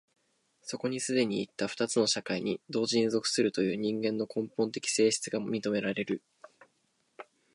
[0.63, 6.23] そこに既にいった二つの社会に同時に属するという人間の根本的性質が認められる。